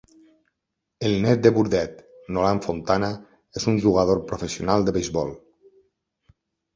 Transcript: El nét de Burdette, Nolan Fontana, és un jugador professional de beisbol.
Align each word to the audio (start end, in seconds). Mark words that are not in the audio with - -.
El 1.09 1.17
nét 1.25 1.41
de 1.41 1.49
Burdette, 1.57 2.05
Nolan 2.37 2.61
Fontana, 2.67 3.09
és 3.61 3.67
un 3.73 3.77
jugador 3.83 4.23
professional 4.31 4.87
de 4.89 4.95
beisbol. 4.97 5.31